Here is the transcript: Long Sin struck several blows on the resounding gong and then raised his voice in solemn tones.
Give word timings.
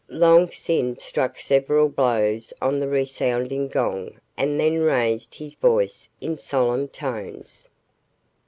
Long 0.09 0.49
Sin 0.49 0.97
struck 0.97 1.39
several 1.39 1.87
blows 1.87 2.51
on 2.59 2.79
the 2.79 2.87
resounding 2.87 3.67
gong 3.67 4.17
and 4.35 4.59
then 4.59 4.79
raised 4.79 5.35
his 5.35 5.53
voice 5.53 6.09
in 6.19 6.37
solemn 6.37 6.87
tones. 6.87 7.69